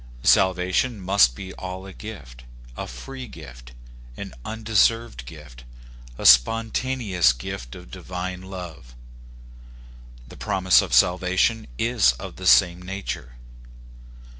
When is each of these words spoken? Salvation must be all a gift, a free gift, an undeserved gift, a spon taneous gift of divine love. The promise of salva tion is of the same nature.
Salvation 0.23 0.99
must 0.99 1.35
be 1.35 1.53
all 1.53 1.85
a 1.85 1.93
gift, 1.93 2.43
a 2.75 2.87
free 2.87 3.27
gift, 3.27 3.73
an 4.17 4.33
undeserved 4.43 5.27
gift, 5.27 5.63
a 6.17 6.25
spon 6.25 6.71
taneous 6.71 7.37
gift 7.37 7.75
of 7.75 7.91
divine 7.91 8.41
love. 8.41 8.95
The 10.27 10.37
promise 10.37 10.81
of 10.81 10.93
salva 10.95 11.37
tion 11.37 11.67
is 11.77 12.13
of 12.13 12.37
the 12.37 12.47
same 12.47 12.81
nature. 12.81 13.35